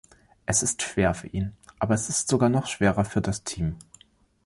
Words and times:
Es 0.47 0.63
ist 0.63 0.81
schwer 0.81 1.13
für 1.13 1.27
ihn, 1.27 1.53
aber 1.77 1.93
es 1.93 2.09
ist 2.09 2.27
sogar 2.27 2.49
noch 2.49 2.65
schwerer 2.65 3.05
für 3.05 3.21
das 3.21 3.43
Team. 3.43 3.75